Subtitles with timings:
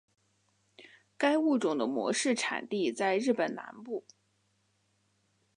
[1.15, 4.03] 该物种的模式产地在日本南部。